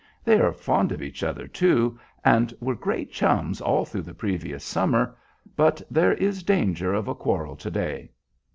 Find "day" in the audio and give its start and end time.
7.69-8.09